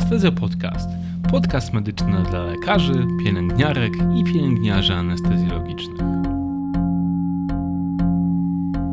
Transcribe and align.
Anestezja 0.00 0.32
Podcast. 0.32 0.90
Podcast 1.30 1.72
medyczny 1.72 2.22
dla 2.30 2.44
lekarzy, 2.44 3.06
pielęgniarek 3.24 3.92
i 4.16 4.24
pielęgniarzy 4.24 4.94
anestezjologicznych. 4.94 6.00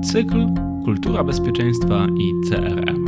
Cykl 0.04 0.48
Kultura 0.86 1.24
bezpieczeństwa 1.24 2.08
i 2.18 2.34
CRM. 2.50 3.06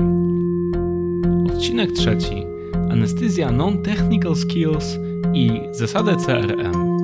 Odcinek 1.48 1.91
trzeci. 1.91 2.43
Anestezja 2.91 3.52
Non-Technical 3.52 4.36
Skills 4.36 4.97
i 5.34 5.61
zasady 5.71 6.16
CRM. 6.16 6.97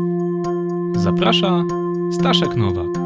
Zaprasza 0.97 1.63
Staszek 2.11 2.55
Nowak. 2.55 3.04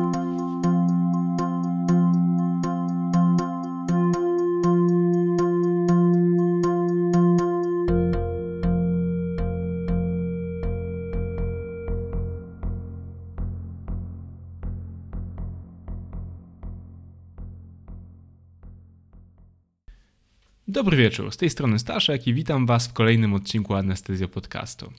Dobry 20.79 20.97
wieczór, 20.97 21.31
z 21.31 21.37
tej 21.37 21.49
strony 21.49 21.79
Staszek 21.79 22.27
i 22.27 22.33
witam 22.33 22.65
Was 22.65 22.87
w 22.87 22.93
kolejnym 22.93 23.33
odcinku 23.33 23.75
Anestezjo 23.75 24.27
Podcastu. 24.27 24.91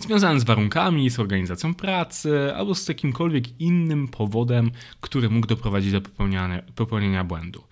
związany 0.00 0.40
z 0.40 0.44
warunkami, 0.44 1.10
z 1.10 1.18
organizacją 1.18 1.74
pracy 1.74 2.54
albo 2.56 2.74
z 2.74 2.88
jakimkolwiek 2.88 3.60
innym 3.60 4.08
powodem, 4.08 4.70
który 5.00 5.30
mógł 5.30 5.46
doprowadzić 5.46 5.92
do 5.92 6.00
popełnienia, 6.00 6.62
popełnienia 6.74 7.24
błędu. 7.24 7.64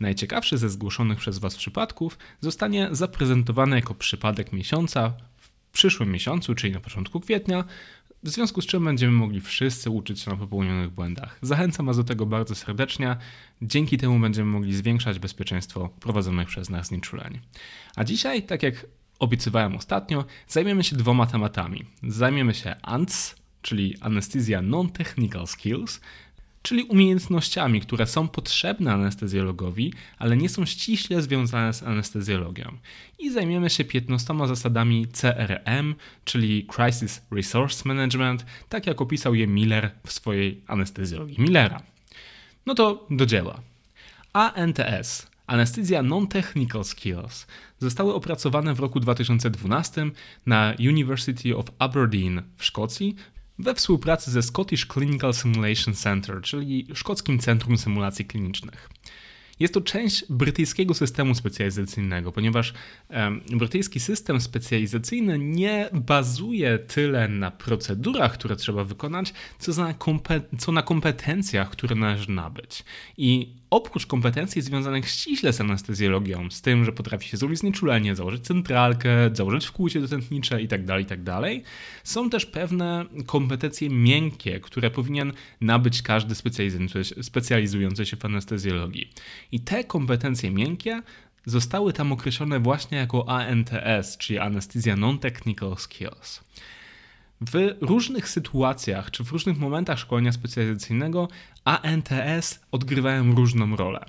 Najciekawszy 0.00 0.58
ze 0.58 0.70
zgłoszonych 0.70 1.18
przez 1.18 1.38
Was 1.38 1.56
przypadków 1.56 2.18
zostanie 2.40 2.88
zaprezentowany 2.92 3.76
jako 3.76 3.94
przypadek 3.94 4.52
miesiąca 4.52 5.12
w 5.36 5.70
przyszłym 5.72 6.12
miesiącu, 6.12 6.54
czyli 6.54 6.72
na 6.72 6.80
początku 6.80 7.20
kwietnia, 7.20 7.64
w 8.26 8.30
związku 8.30 8.62
z 8.62 8.66
czym 8.66 8.84
będziemy 8.84 9.12
mogli 9.12 9.40
wszyscy 9.40 9.90
uczyć 9.90 10.20
się 10.20 10.30
na 10.30 10.36
popełnionych 10.36 10.90
błędach. 10.90 11.38
Zachęcam 11.42 11.86
Was 11.86 11.96
do 11.96 12.04
tego 12.04 12.26
bardzo 12.26 12.54
serdecznie. 12.54 13.16
Dzięki 13.62 13.98
temu 13.98 14.18
będziemy 14.18 14.50
mogli 14.50 14.74
zwiększać 14.74 15.18
bezpieczeństwo 15.18 15.88
prowadzonych 16.00 16.48
przez 16.48 16.70
nas 16.70 16.86
znieczuleń. 16.86 17.40
A 17.96 18.04
dzisiaj, 18.04 18.42
tak 18.42 18.62
jak 18.62 18.86
obiecywałem 19.18 19.76
ostatnio, 19.76 20.24
zajmiemy 20.48 20.84
się 20.84 20.96
dwoma 20.96 21.26
tematami. 21.26 21.84
Zajmiemy 22.02 22.54
się 22.54 22.76
ANTS, 22.82 23.36
czyli 23.62 23.94
Anesthesia 24.00 24.62
Non-Technical 24.62 25.46
Skills, 25.46 26.00
czyli 26.66 26.82
umiejętnościami, 26.82 27.80
które 27.80 28.06
są 28.06 28.28
potrzebne 28.28 28.92
anestezjologowi, 28.92 29.92
ale 30.18 30.36
nie 30.36 30.48
są 30.48 30.66
ściśle 30.66 31.22
związane 31.22 31.72
z 31.72 31.82
anestezjologią. 31.82 32.76
I 33.18 33.30
zajmiemy 33.30 33.70
się 33.70 33.84
15 33.84 34.34
zasadami 34.46 35.06
CRM, 35.06 35.94
czyli 36.24 36.66
Crisis 36.76 37.22
Resource 37.30 37.82
Management, 37.84 38.46
tak 38.68 38.86
jak 38.86 39.00
opisał 39.00 39.34
je 39.34 39.46
Miller 39.46 39.90
w 40.06 40.12
swojej 40.12 40.60
anestezjologii 40.66 41.40
Millera. 41.40 41.80
No 42.66 42.74
to 42.74 43.06
do 43.10 43.26
dzieła. 43.26 43.60
ANTS 44.32 45.26
Anestezja 45.46 46.02
Non-Technical 46.02 46.84
Skills 46.84 47.46
zostały 47.78 48.14
opracowane 48.14 48.74
w 48.74 48.80
roku 48.80 49.00
2012 49.00 50.10
na 50.46 50.74
University 50.80 51.56
of 51.56 51.66
Aberdeen 51.78 52.42
w 52.56 52.64
Szkocji 52.64 53.16
we 53.58 53.74
współpracy 53.74 54.30
ze 54.30 54.42
Scottish 54.42 54.86
Clinical 54.86 55.34
Simulation 55.34 55.94
Center, 55.94 56.40
czyli 56.42 56.86
Szkockim 56.94 57.38
Centrum 57.38 57.78
Symulacji 57.78 58.24
Klinicznych. 58.24 58.88
Jest 59.60 59.74
to 59.74 59.80
część 59.80 60.24
brytyjskiego 60.30 60.94
systemu 60.94 61.34
specjalizacyjnego, 61.34 62.32
ponieważ 62.32 62.74
brytyjski 63.50 64.00
system 64.00 64.40
specjalizacyjny 64.40 65.38
nie 65.38 65.88
bazuje 65.92 66.78
tyle 66.78 67.28
na 67.28 67.50
procedurach, 67.50 68.32
które 68.32 68.56
trzeba 68.56 68.84
wykonać, 68.84 69.32
co 69.58 69.72
na, 69.82 69.94
co 70.58 70.72
na 70.72 70.82
kompetencjach, 70.82 71.70
które 71.70 71.94
należy 71.94 72.30
nabyć. 72.30 72.84
I 73.16 73.54
oprócz 73.76 74.06
kompetencji 74.06 74.62
związanych 74.62 75.08
ściśle 75.08 75.52
z 75.52 75.60
anestezjologią, 75.60 76.50
z 76.50 76.62
tym, 76.62 76.84
że 76.84 76.92
potrafi 76.92 77.28
się 77.28 77.36
zrobić 77.36 77.58
znieczulenie, 77.58 78.14
założyć 78.14 78.44
centralkę, 78.44 79.30
założyć 79.32 79.66
wkłucie 79.66 80.00
dotętnicze 80.00 80.62
itd., 80.62 80.86
tak 80.86 80.98
itd., 80.98 81.24
tak 81.24 81.70
są 82.04 82.30
też 82.30 82.46
pewne 82.46 83.06
kompetencje 83.26 83.90
miękkie, 83.90 84.60
które 84.60 84.90
powinien 84.90 85.32
nabyć 85.60 86.02
każdy 86.02 86.34
specjalizujący 87.22 88.06
się 88.06 88.16
w 88.16 88.24
anestezjologii. 88.24 89.10
I 89.52 89.60
te 89.60 89.84
kompetencje 89.84 90.50
miękkie 90.50 91.02
zostały 91.46 91.92
tam 91.92 92.12
określone 92.12 92.60
właśnie 92.60 92.98
jako 92.98 93.28
ANTS, 93.28 94.16
czyli 94.18 94.38
Anesthesia 94.38 94.96
Non-Technical 94.96 95.76
Skills. 95.76 96.40
W 97.40 97.74
różnych 97.80 98.28
sytuacjach 98.28 99.10
czy 99.10 99.24
w 99.24 99.32
różnych 99.32 99.58
momentach 99.58 99.98
szkolenia 99.98 100.32
specjalizacyjnego 100.32 101.28
ANTS 101.64 102.60
odgrywają 102.72 103.34
różną 103.34 103.76
rolę. 103.76 104.04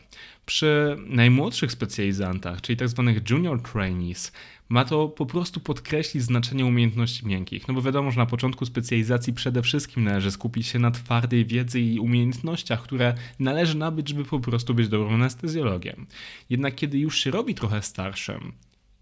Przy 0.46 0.98
najmłodszych 1.08 1.72
specjalizantach, 1.72 2.62
czyli 2.62 2.78
tzw. 2.78 3.14
Tak 3.16 3.30
junior 3.30 3.62
trainees, 3.62 4.32
ma 4.70 4.86
to 4.86 5.08
po 5.08 5.26
prostu 5.26 5.60
podkreślić 5.60 6.24
znaczenie 6.24 6.66
umiejętności 6.66 7.28
miękkich. 7.28 7.68
No 7.68 7.74
bo 7.74 7.82
wiadomo, 7.82 8.12
że 8.12 8.18
na 8.18 8.26
początku 8.26 8.66
specjalizacji 8.66 9.34
przede 9.34 9.62
wszystkim 9.62 10.04
należy 10.04 10.32
skupić 10.32 10.68
się 10.68 10.80
na 10.80 10.92
twardej 10.92 11.46
wiedzy 11.46 11.82
i 11.82 12.00
umiejętnościach, 12.00 12.82
które 12.82 13.16
należy 13.40 13.78
nabyć, 13.78 14.10
żeby 14.10 14.26
po 14.26 14.40
prostu 14.40 14.74
być 14.74 14.88
dobrym 14.88 15.14
anestezjologiem. 15.14 16.08
Jednak 16.50 16.76
kiedy 16.76 17.00
już 17.00 17.20
się 17.20 17.32
robi 17.32 17.56
trochę 17.56 17.82
starszym, 17.82 18.54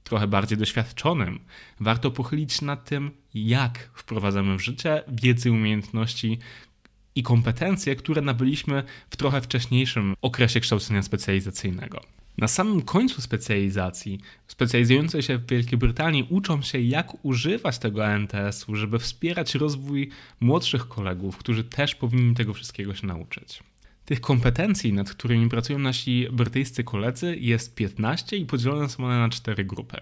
trochę 0.05 0.27
bardziej 0.27 0.57
doświadczonym, 0.57 1.39
warto 1.79 2.11
pochylić 2.11 2.61
nad 2.61 2.89
tym, 2.89 3.11
jak 3.33 3.89
wprowadzamy 3.93 4.57
w 4.57 4.61
życie 4.61 5.03
wiedzę 5.07 5.51
umiejętności 5.51 6.39
i 7.15 7.23
kompetencje, 7.23 7.95
które 7.95 8.21
nabyliśmy 8.21 8.83
w 9.09 9.17
trochę 9.17 9.41
wcześniejszym 9.41 10.15
okresie 10.21 10.59
kształcenia 10.59 11.03
specjalizacyjnego. 11.03 12.01
Na 12.37 12.47
samym 12.47 12.81
końcu 12.81 13.21
specjalizacji, 13.21 14.19
specjalizujące 14.47 15.23
się 15.23 15.37
w 15.37 15.47
Wielkiej 15.47 15.77
Brytanii 15.77 16.27
uczą 16.29 16.61
się, 16.61 16.79
jak 16.79 17.25
używać 17.25 17.77
tego 17.77 18.05
ANTS-u, 18.05 18.75
żeby 18.75 18.99
wspierać 18.99 19.55
rozwój 19.55 20.09
młodszych 20.39 20.87
kolegów, 20.87 21.37
którzy 21.37 21.63
też 21.63 21.95
powinni 21.95 22.35
tego 22.35 22.53
wszystkiego 22.53 22.95
się 22.95 23.07
nauczyć. 23.07 23.63
Tych 24.05 24.21
kompetencji, 24.21 24.93
nad 24.93 25.09
którymi 25.09 25.49
pracują 25.49 25.79
nasi 25.79 26.27
brytyjscy 26.31 26.83
koledzy, 26.83 27.37
jest 27.39 27.75
15 27.75 28.37
i 28.37 28.45
podzielone 28.45 28.89
są 28.89 29.05
one 29.05 29.19
na 29.19 29.29
cztery 29.29 29.65
grupy. 29.65 29.97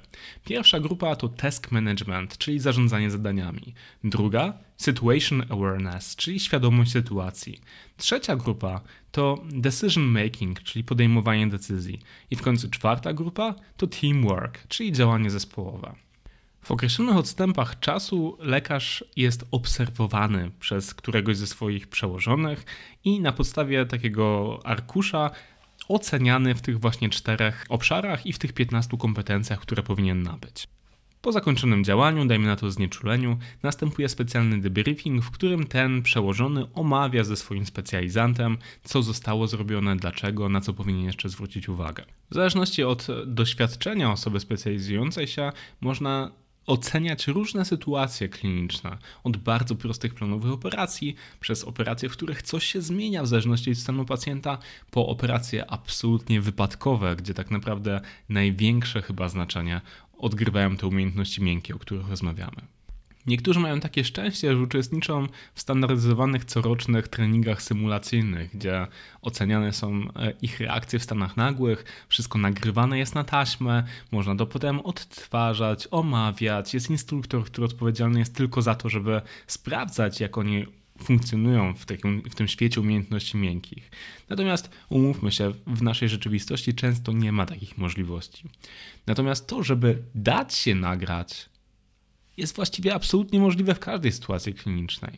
Pierwsza 0.46 0.80
grupa 0.80 1.16
to 1.16 1.30
task 1.30 1.72
management, 1.72 2.38
czyli 2.38 2.60
zarządzanie 2.60 3.12
zadaniami. 3.12 3.74
Druga 4.04 4.54
situation 4.78 5.44
awareness, 5.50 6.16
czyli 6.16 6.40
świadomość 6.40 6.92
sytuacji. 6.92 7.62
Trzecia 7.98 8.36
grupa 8.36 8.82
to 9.12 9.44
decision 9.52 10.04
making, 10.04 10.64
czyli 10.64 10.84
podejmowanie 10.84 11.48
decyzji. 11.48 12.00
I 12.32 12.36
w 12.36 12.42
końcu 12.42 12.70
czwarta 12.70 13.14
grupa 13.14 13.56
to 13.78 13.88
teamwork, 13.88 14.68
czyli 14.68 14.92
działanie 14.92 15.30
zespołowe. 15.30 15.96
W 16.64 16.72
określonych 16.72 17.16
odstępach 17.16 17.80
czasu 17.80 18.38
lekarz 18.40 19.04
jest 19.16 19.46
obserwowany 19.52 20.52
przez 20.60 20.94
któregoś 20.94 21.38
ze 21.38 21.48
swoich 21.48 21.88
przełożonych 21.88 22.66
i 23.04 23.20
na 23.20 23.32
podstawie 23.32 23.86
takiego 23.86 24.60
arkusza 24.64 25.32
oceniany 25.88 26.56
w 26.56 26.62
tych 26.62 26.80
właśnie 26.80 27.10
czterech 27.10 27.66
obszarach 27.70 28.26
i 28.26 28.34
w 28.34 28.40
tych 28.40 28.54
15 28.54 28.98
kompetencjach, 28.98 29.60
które 29.60 29.84
powinien 29.84 30.24
nabyć. 30.24 30.68
Po 31.22 31.32
zakończonym 31.32 31.84
działaniu, 31.84 32.26
dajmy 32.26 32.48
na 32.48 32.56
to 32.56 32.72
znieczuleniu, 32.72 33.38
następuje 33.64 34.10
specjalny 34.10 34.62
debriefing, 34.62 35.24
w 35.24 35.32
którym 35.32 35.68
ten 35.68 36.02
przełożony 36.02 36.74
omawia 36.74 37.24
ze 37.24 37.36
swoim 37.36 37.66
specjalizantem, 37.66 38.58
co 38.84 39.02
zostało 39.02 39.48
zrobione, 39.48 39.96
dlaczego, 39.96 40.50
na 40.50 40.62
co 40.62 40.74
powinien 40.74 41.06
jeszcze 41.06 41.30
zwrócić 41.30 41.70
uwagę. 41.70 42.06
W 42.32 42.34
zależności 42.34 42.84
od 42.84 43.08
doświadczenia 43.26 44.12
osoby 44.12 44.40
specjalizującej 44.40 45.28
się, 45.28 45.52
można 45.82 46.32
oceniać 46.66 47.28
różne 47.28 47.66
sytuacje 47.66 48.30
kliniczne, 48.30 48.98
od 49.24 49.38
bardzo 49.38 49.76
prostych 49.76 50.14
planowych 50.14 50.52
operacji, 50.52 51.16
przez 51.40 51.64
operacje, 51.64 52.10
w 52.10 52.12
których 52.12 52.42
coś 52.42 52.66
się 52.66 52.82
zmienia 52.82 53.24
w 53.24 53.28
zależności 53.28 53.72
od 53.72 53.78
stanu 53.78 54.06
pacjenta, 54.06 54.58
po 54.92 55.08
operacje 55.08 55.72
absolutnie 55.72 56.42
wypadkowe, 56.42 57.16
gdzie 57.16 57.34
tak 57.34 57.52
naprawdę 57.52 58.02
największe 58.30 59.02
chyba 59.02 59.30
znaczenie 59.30 59.82
odgrywają 60.18 60.78
te 60.78 60.88
umiejętności 60.88 61.44
miękkie, 61.44 61.76
o 61.76 61.80
których 61.80 62.10
rozmawiamy. 62.10 62.62
Niektórzy 63.28 63.60
mają 63.60 63.80
takie 63.80 64.04
szczęście, 64.04 64.54
że 64.54 64.62
uczestniczą 64.62 65.28
w 65.54 65.62
standaryzowanych 65.62 66.46
corocznych 66.46 67.08
treningach 67.08 67.62
symulacyjnych, 67.62 68.58
gdzie 68.58 68.88
oceniane 69.22 69.74
są 69.74 69.94
e, 69.94 70.34
ich 70.42 70.60
reakcje 70.60 71.00
w 71.00 71.04
stanach 71.04 71.38
nagłych, 71.38 72.06
wszystko 72.10 72.38
nagrywane 72.38 73.00
jest 73.00 73.16
na 73.16 73.24
taśmę, 73.24 73.84
można 74.12 74.36
to 74.36 74.46
potem 74.46 74.80
odtwarzać, 74.80 75.88
omawiać. 75.92 76.74
Jest 76.74 76.90
instruktor, 76.90 77.46
który 77.46 77.66
odpowiedzialny 77.66 78.20
jest 78.20 78.36
tylko 78.36 78.62
za 78.62 78.76
to, 78.76 78.90
żeby 78.90 79.22
sprawdzać, 79.48 80.20
jak 80.20 80.38
oni 80.38 80.66
funkcjonują 81.04 81.74
w, 81.74 81.86
takim, 81.86 82.22
w 82.22 82.36
tym 82.36 82.48
świecie 82.48 82.82
umiejętności 82.82 83.38
miękkich. 83.38 83.92
Natomiast 84.30 84.70
umówmy 84.90 85.32
się, 85.32 85.52
w 85.68 85.82
naszej 85.82 86.10
rzeczywistości 86.10 86.74
często 86.74 87.12
nie 87.12 87.32
ma 87.32 87.46
takich 87.46 87.78
możliwości. 87.78 88.50
Natomiast 89.08 89.48
to, 89.48 89.64
żeby 89.64 90.04
dać 90.16 90.54
się 90.54 90.76
nagrać, 90.76 91.50
jest 92.38 92.56
właściwie 92.56 92.94
absolutnie 92.94 93.40
możliwe 93.40 93.76
w 93.76 93.80
każdej 93.80 94.12
sytuacji 94.12 94.54
klinicznej. 94.54 95.18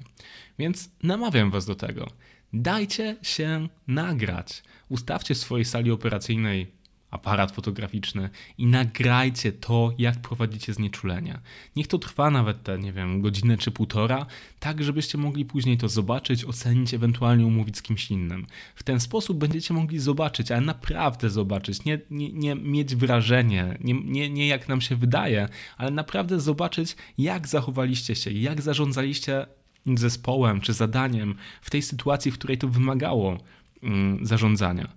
Więc 0.60 0.90
namawiam 1.04 1.52
Was 1.52 1.66
do 1.66 1.76
tego. 1.76 2.08
Dajcie 2.54 3.16
się 3.22 3.68
nagrać. 3.88 4.64
Ustawcie 4.90 5.36
w 5.36 5.38
swojej 5.38 5.66
sali 5.66 5.92
operacyjnej 5.92 6.72
aparat 7.12 7.52
fotograficzny 7.52 8.30
i 8.58 8.66
nagrajcie 8.66 9.52
to, 9.52 9.94
jak 9.98 10.20
prowadzicie 10.20 10.74
znieczulenia. 10.74 11.40
Niech 11.76 11.88
to 11.88 11.98
trwa 11.98 12.30
nawet 12.30 12.64
te, 12.64 12.80
nie 12.80 12.94
wiem, 12.94 13.22
godzinę 13.22 13.58
czy 13.58 13.72
półtora, 13.72 14.26
tak 14.60 14.84
żebyście 14.84 15.18
mogli 15.18 15.46
później 15.46 15.78
to 15.78 15.90
zobaczyć, 15.90 16.46
ocenić, 16.46 16.94
ewentualnie 16.94 17.46
umówić 17.46 17.78
z 17.78 17.82
kimś 17.82 18.12
innym. 18.12 18.46
W 18.76 18.84
ten 18.84 19.00
sposób 19.00 19.38
będziecie 19.38 19.74
mogli 19.74 20.00
zobaczyć, 20.00 20.52
ale 20.52 20.62
naprawdę 20.62 21.30
zobaczyć, 21.30 21.86
nie, 21.86 22.00
nie, 22.10 22.34
nie 22.34 22.56
mieć 22.56 22.96
wrażenie, 22.96 23.78
nie, 23.82 23.94
nie, 23.94 24.30
nie 24.30 24.48
jak 24.48 24.68
nam 24.68 24.82
się 24.82 24.96
wydaje, 24.96 25.50
ale 25.78 25.92
naprawdę 25.92 26.40
zobaczyć, 26.40 26.96
jak 27.18 27.48
zachowaliście 27.48 28.16
się, 28.16 28.32
jak 28.32 28.62
zarządzaliście 28.62 29.46
zespołem 29.96 30.62
czy 30.62 30.74
zadaniem 30.74 31.36
w 31.62 31.70
tej 31.70 31.82
sytuacji, 31.82 32.32
w 32.32 32.38
której 32.38 32.58
to 32.58 32.68
wymagało 32.68 33.38
zarządzania. 34.22 34.88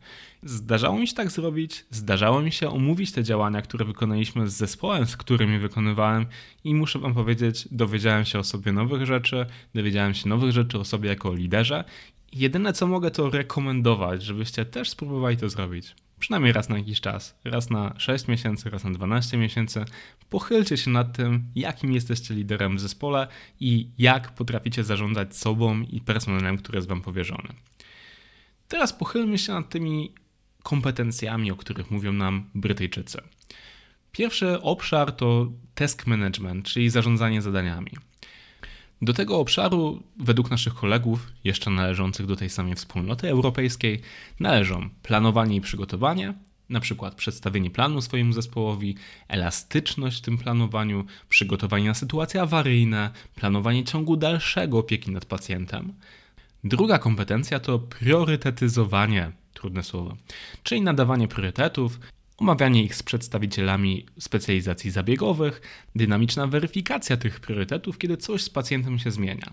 Zdarzało 0.43 0.99
mi 0.99 1.09
się 1.09 1.15
tak 1.15 1.31
zrobić, 1.31 1.85
zdarzało 1.91 2.43
mi 2.43 2.53
się 2.53 2.71
omówić 2.71 3.13
te 3.13 3.25
działania, 3.25 3.63
które 3.63 3.85
wykonaliśmy 3.85 4.49
z 4.49 4.55
zespołem, 4.55 5.07
z 5.07 5.17
którym 5.17 5.53
je 5.53 5.59
wykonywałem 5.59 6.27
i 6.65 6.75
muszę 6.75 6.99
wam 6.99 7.15
powiedzieć, 7.15 7.69
dowiedziałem 7.71 8.25
się 8.25 8.39
o 8.39 8.45
sobie 8.45 8.73
nowych 8.73 9.07
rzeczy, 9.07 9.47
dowiedziałem 9.75 10.15
się 10.15 10.29
nowych 10.29 10.53
rzeczy 10.53 10.79
o 10.79 10.85
sobie 10.85 11.09
jako 11.09 11.35
liderze. 11.35 11.85
Jedyne 12.33 12.73
co 12.73 12.87
mogę 12.87 13.11
to 13.11 13.31
rekomendować, 13.31 14.23
żebyście 14.23 14.65
też 14.65 14.91
spróbowali 14.91 15.37
to 15.37 15.49
zrobić. 15.49 15.95
Przynajmniej 16.19 16.53
raz 16.53 16.69
na 16.69 16.79
jakiś 16.79 17.01
czas, 17.01 17.39
raz 17.45 17.71
na 17.71 17.95
6 17.99 18.29
miesięcy, 18.29 18.71
raz 18.71 18.85
na 18.85 18.91
12 18.91 19.37
miesięcy. 19.37 19.85
Pochylcie 20.31 20.77
się 20.77 20.91
nad 20.91 21.17
tym, 21.17 21.45
jakim 21.55 21.93
jesteście 21.93 22.35
liderem 22.35 22.77
w 22.77 22.81
zespole 22.81 23.29
i 23.61 23.89
jak 23.99 24.35
potraficie 24.35 24.85
zarządzać 24.85 25.37
sobą 25.37 25.83
i 25.83 26.01
personelem, 26.01 26.59
który 26.59 26.79
jest 26.79 26.89
wam 26.89 27.01
powierzony. 27.01 27.49
Teraz 28.69 28.93
pochylmy 28.93 29.39
się 29.39 29.53
nad 29.53 29.69
tymi 29.69 30.13
kompetencjami, 30.63 31.51
o 31.51 31.57
których 31.57 31.91
mówią 31.91 32.13
nam 32.13 32.51
Brytyjczycy. 32.55 33.19
Pierwszy 34.13 34.61
obszar 34.61 35.13
to 35.13 35.53
task 35.75 36.07
management, 36.07 36.67
czyli 36.67 36.91
zarządzanie 36.91 37.43
zadaniami. 37.43 37.91
Do 39.03 39.13
tego 39.13 39.39
obszaru, 39.39 40.03
według 40.17 40.51
naszych 40.51 40.75
kolegów, 40.75 41.27
jeszcze 41.45 41.71
należących 41.71 42.27
do 42.27 42.37
tej 42.37 42.51
samej 42.51 42.75
wspólnoty 42.75 43.29
europejskiej, 43.29 44.01
należą 44.41 44.89
planowanie 45.03 45.57
i 45.57 45.61
przygotowanie, 45.61 46.35
na 46.69 46.81
przykład 46.81 47.15
przedstawienie 47.15 47.71
planu 47.71 48.01
swojemu 48.01 48.33
zespołowi, 48.33 48.97
elastyczność 49.29 50.19
w 50.19 50.21
tym 50.21 50.39
planowaniu, 50.39 51.05
przygotowanie 51.29 51.85
na 51.85 51.95
sytuacje 51.95 52.43
awaryjne, 52.43 53.11
planowanie 53.35 53.85
ciągu 53.85 54.17
dalszego 54.17 54.79
opieki 54.79 55.11
nad 55.11 55.25
pacjentem. 55.25 55.93
Druga 56.65 56.99
kompetencja 56.99 57.61
to 57.61 57.79
priorytetyzowanie 57.79 59.33
trudne 59.55 59.83
słowo, 59.83 60.17
czyli 60.63 60.81
nadawanie 60.81 61.29
priorytetów, 61.29 62.01
omawianie 62.39 62.85
ich 62.85 62.95
z 62.95 63.03
przedstawicielami 63.03 64.07
specjalizacji 64.19 64.91
zabiegowych, 64.91 65.61
dynamiczna 65.97 66.47
weryfikacja 66.47 67.17
tych 67.17 67.41
priorytetów, 67.41 67.99
kiedy 67.99 68.17
coś 68.17 68.43
z 68.43 68.51
pacjentem 68.51 68.99
się 68.99 69.11
zmienia. 69.11 69.51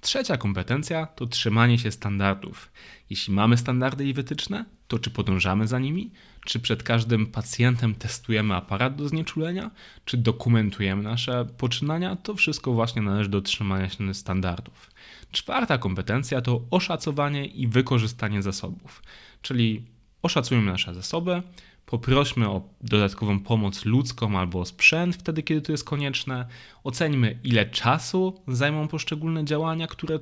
Trzecia 0.00 0.36
kompetencja 0.36 1.06
to 1.06 1.26
trzymanie 1.26 1.78
się 1.78 1.90
standardów. 1.90 2.72
Jeśli 3.10 3.34
mamy 3.34 3.56
standardy 3.56 4.06
i 4.06 4.14
wytyczne, 4.14 4.64
to 4.88 4.98
czy 4.98 5.10
podążamy 5.10 5.66
za 5.66 5.78
nimi? 5.78 6.10
Czy 6.44 6.60
przed 6.60 6.82
każdym 6.82 7.26
pacjentem 7.26 7.94
testujemy 7.94 8.54
aparat 8.54 8.96
do 8.96 9.08
znieczulenia? 9.08 9.70
Czy 10.04 10.16
dokumentujemy 10.16 11.02
nasze 11.02 11.46
poczynania? 11.58 12.16
To 12.16 12.34
wszystko 12.34 12.72
właśnie 12.72 13.02
należy 13.02 13.30
do 13.30 13.40
trzymania 13.40 13.88
się 13.88 14.14
standardów. 14.14 14.90
Czwarta 15.34 15.78
kompetencja 15.78 16.40
to 16.40 16.60
oszacowanie 16.70 17.46
i 17.46 17.68
wykorzystanie 17.68 18.42
zasobów. 18.42 19.02
Czyli 19.42 19.84
oszacujmy 20.22 20.72
nasze 20.72 20.94
zasoby, 20.94 21.42
poprośmy 21.86 22.48
o 22.48 22.68
dodatkową 22.80 23.40
pomoc 23.40 23.84
ludzką 23.84 24.38
albo 24.38 24.64
sprzęt 24.64 25.16
wtedy, 25.16 25.42
kiedy 25.42 25.60
to 25.62 25.72
jest 25.72 25.84
konieczne, 25.84 26.46
oceńmy 26.84 27.38
ile 27.44 27.66
czasu 27.66 28.42
zajmą 28.48 28.88
poszczególne 28.88 29.44
działania, 29.44 29.86
które 29.86 30.18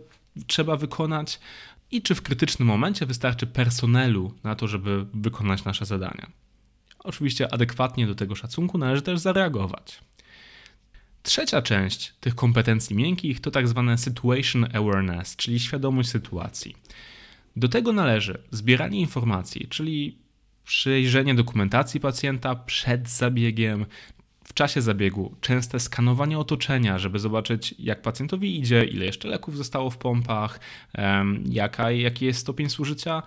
trzeba 0.47 0.77
wykonać 0.77 1.41
i 1.91 2.03
czy 2.03 2.15
w 2.15 2.23
krytycznym 2.23 2.69
momencie 2.69 3.07
wystarczy 3.07 3.47
personelu 3.47 4.35
na 4.45 4.55
to, 4.55 4.69
żeby 4.69 5.07
wykonać 5.15 5.65
nasze 5.65 5.87
zadania. 5.87 6.31
Oczywiście 6.99 7.55
adekwatnie 7.55 8.07
do 8.07 8.15
tego 8.15 8.35
szacunku 8.35 8.79
należy 8.79 9.03
też 9.03 9.19
zareagować. 9.19 10.01
Trzecia 11.23 11.63
część 11.63 12.15
tych 12.21 12.35
kompetencji 12.35 12.97
miękkich 12.97 13.41
to 13.41 13.51
tak 13.51 13.69
zwane 13.69 13.99
situation 13.99 14.77
awareness, 14.77 15.37
czyli 15.37 15.61
świadomość 15.61 16.09
sytuacji. 16.09 16.77
Do 17.57 17.69
tego 17.69 17.93
należy 17.93 18.43
zbieranie 18.51 19.01
informacji, 19.01 19.67
czyli 19.69 20.19
przejrzenie 20.65 21.35
dokumentacji 21.35 22.01
pacjenta 22.01 22.55
przed 22.55 23.09
zabiegiem, 23.09 23.87
w 24.53 24.55
czasie 24.55 24.83
zabiegu, 24.83 25.35
częste 25.41 25.81
skanowanie 25.81 26.39
otoczenia, 26.39 26.99
żeby 26.99 27.19
zobaczyć, 27.19 27.75
jak 27.79 28.03
pacjentowi 28.03 28.59
idzie, 28.59 28.85
ile 28.85 29.05
jeszcze 29.05 29.29
leków 29.29 29.57
zostało 29.57 29.91
w 29.91 29.97
pompach, 29.97 30.61
jaka, 31.45 31.91
jaki 31.91 32.25
jest 32.25 32.41
stopień 32.41 32.69
zużycia 32.69 33.23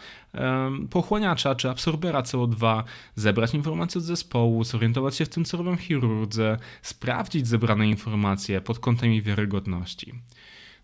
pochłaniacza 0.90 1.56
czy 1.56 1.70
absorbera 1.70 2.22
CO2, 2.22 2.84
zebrać 3.16 3.54
informacje 3.54 4.00
od 4.00 4.06
zespołu, 4.06 4.64
zorientować 4.64 5.16
się 5.16 5.26
w 5.26 5.30
tym, 5.30 5.46
co 5.46 5.58
robią 5.58 5.76
chirurdzy, 5.76 6.58
sprawdzić 6.82 7.48
zebrane 7.48 7.88
informacje 7.88 8.62
pod 8.62 8.80
kątem 8.80 9.14
ich 9.14 9.24
wiarygodności. 9.24 10.14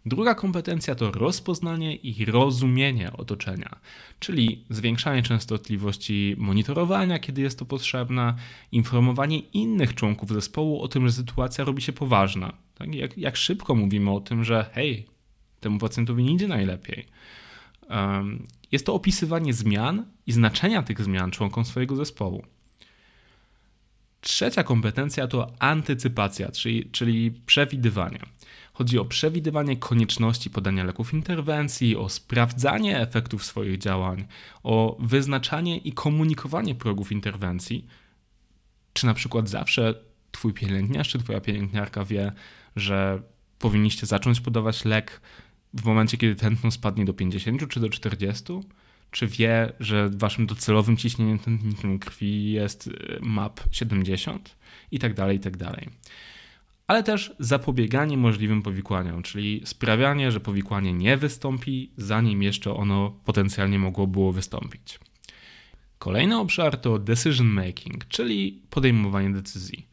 Druga 0.05 0.35
kompetencja 0.35 0.95
to 0.95 1.11
rozpoznanie 1.11 1.95
i 1.95 2.25
rozumienie 2.25 3.13
otoczenia, 3.13 3.79
czyli 4.19 4.65
zwiększanie 4.69 5.23
częstotliwości 5.23 6.35
monitorowania, 6.37 7.19
kiedy 7.19 7.41
jest 7.41 7.59
to 7.59 7.65
potrzebne, 7.65 8.33
informowanie 8.71 9.39
innych 9.39 9.95
członków 9.95 10.29
zespołu 10.29 10.81
o 10.81 10.87
tym, 10.87 11.07
że 11.07 11.13
sytuacja 11.13 11.63
robi 11.63 11.81
się 11.81 11.93
poważna. 11.93 12.53
Tak? 12.75 12.95
Jak, 12.95 13.17
jak 13.17 13.37
szybko 13.37 13.75
mówimy 13.75 14.11
o 14.11 14.19
tym, 14.21 14.43
że 14.43 14.69
hej, 14.73 15.05
temu 15.59 15.79
pacjentowi 15.79 16.23
nie 16.23 16.33
idzie 16.33 16.47
najlepiej. 16.47 17.07
Jest 18.71 18.85
to 18.85 18.93
opisywanie 18.93 19.53
zmian 19.53 20.05
i 20.27 20.31
znaczenia 20.31 20.83
tych 20.83 21.03
zmian 21.03 21.31
członkom 21.31 21.65
swojego 21.65 21.95
zespołu. 21.95 22.45
Trzecia 24.21 24.63
kompetencja 24.63 25.27
to 25.27 25.51
antycypacja, 25.59 26.51
czyli, 26.51 26.89
czyli 26.91 27.31
przewidywanie. 27.31 28.19
Chodzi 28.73 28.99
o 28.99 29.05
przewidywanie 29.05 29.77
konieczności 29.77 30.49
podania 30.49 30.83
leków 30.83 31.13
interwencji, 31.13 31.95
o 31.95 32.09
sprawdzanie 32.09 32.99
efektów 32.99 33.45
swoich 33.45 33.77
działań, 33.77 34.27
o 34.63 34.97
wyznaczanie 34.99 35.77
i 35.77 35.91
komunikowanie 35.91 36.75
progów 36.75 37.11
interwencji. 37.11 37.87
Czy 38.93 39.05
na 39.05 39.13
przykład 39.13 39.49
zawsze 39.49 39.93
twój 40.31 40.53
pielęgniarz 40.53 41.09
czy 41.09 41.19
twoja 41.19 41.41
pielęgniarka 41.41 42.05
wie, 42.05 42.31
że 42.75 43.21
powinniście 43.59 44.05
zacząć 44.05 44.41
podawać 44.41 44.85
lek 44.85 45.21
w 45.73 45.85
momencie, 45.85 46.17
kiedy 46.17 46.35
tętno 46.35 46.71
spadnie 46.71 47.05
do 47.05 47.13
50 47.13 47.67
czy 47.69 47.79
do 47.79 47.89
40? 47.89 48.43
Czy 49.11 49.27
wie, 49.27 49.73
że 49.79 50.09
waszym 50.09 50.45
docelowym 50.45 50.97
ciśnieniem 50.97 51.39
tętniczym 51.39 51.99
krwi 51.99 52.51
jest 52.51 52.87
y, 52.87 53.19
MAP 53.21 53.59
70? 53.71 54.55
I 54.91 54.99
tak 54.99 55.13
dalej, 55.13 55.37
i 55.37 55.39
tak 55.39 55.57
dalej 55.57 55.89
ale 56.91 57.03
też 57.03 57.33
zapobieganie 57.39 58.17
możliwym 58.17 58.61
powikłaniom, 58.61 59.23
czyli 59.23 59.61
sprawianie, 59.65 60.31
że 60.31 60.39
powikłanie 60.39 60.93
nie 60.93 61.17
wystąpi, 61.17 61.91
zanim 61.97 62.43
jeszcze 62.43 62.73
ono 62.73 63.11
potencjalnie 63.25 63.79
mogło 63.79 64.07
było 64.07 64.31
wystąpić. 64.31 64.99
Kolejny 65.99 66.37
obszar 66.37 66.77
to 66.77 66.99
decision 66.99 67.47
making, 67.47 68.07
czyli 68.07 68.61
podejmowanie 68.69 69.29
decyzji. 69.29 69.87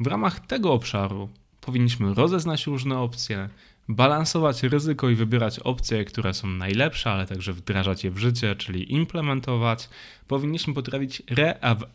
W 0.00 0.06
ramach 0.06 0.40
tego 0.40 0.72
obszaru 0.72 1.28
powinniśmy 1.60 2.14
rozeznać 2.14 2.66
różne 2.66 2.98
opcje, 2.98 3.48
balansować 3.88 4.62
ryzyko 4.62 5.10
i 5.10 5.14
wybierać 5.14 5.58
opcje, 5.58 6.04
które 6.04 6.34
są 6.34 6.48
najlepsze, 6.48 7.10
ale 7.10 7.26
także 7.26 7.52
wdrażać 7.52 8.04
je 8.04 8.10
w 8.10 8.18
życie, 8.18 8.56
czyli 8.56 8.92
implementować, 8.92 9.88
powinniśmy 10.28 10.74
potrafić 10.74 11.22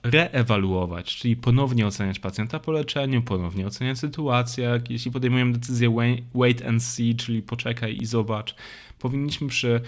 reewaluować, 0.03 1.15
czyli 1.15 1.35
ponownie 1.35 1.87
oceniać 1.87 2.19
pacjenta 2.19 2.59
po 2.59 2.71
leczeniu, 2.71 3.21
ponownie 3.21 3.67
oceniać 3.67 3.99
sytuację, 3.99 4.81
jeśli 4.89 5.11
podejmujemy 5.11 5.53
decyzję 5.53 5.95
wait 6.35 6.65
and 6.65 6.83
see, 6.83 7.15
czyli 7.15 7.41
poczekaj 7.41 7.97
i 8.01 8.05
zobacz. 8.05 8.55
Powinniśmy 8.99 9.47
przy 9.47 9.81